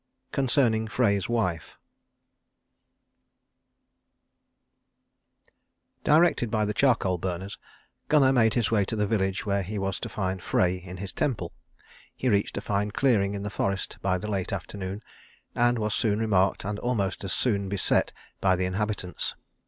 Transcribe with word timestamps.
CONCERNING 0.31 0.87
FREY'S 0.87 1.29
WIFE 1.29 1.77
Directed 6.03 6.49
by 6.49 6.65
the 6.65 6.73
charcoal 6.73 7.19
burners, 7.19 7.59
Gunnar 8.09 8.33
made 8.33 8.55
his 8.55 8.71
way 8.71 8.83
to 8.85 8.95
the 8.95 9.05
village 9.05 9.45
where 9.45 9.61
he 9.61 9.77
was 9.77 9.99
to 9.99 10.09
find 10.09 10.41
Frey 10.41 10.73
in 10.77 10.97
his 10.97 11.11
temple. 11.13 11.53
He 12.15 12.29
reached 12.29 12.57
a 12.57 12.61
fine 12.61 12.89
clearing 12.89 13.35
in 13.35 13.43
the 13.43 13.51
forest 13.51 13.99
by 14.01 14.17
the 14.17 14.27
late 14.27 14.51
afternoon, 14.51 15.03
and 15.53 15.77
was 15.77 15.93
soon 15.93 16.17
remarked 16.17 16.65
and 16.65 16.79
almost 16.79 17.23
as 17.23 17.33
soon 17.33 17.69
beset 17.69 18.11
by 18.39 18.55
the 18.55 18.65
inhabitants. 18.65 19.35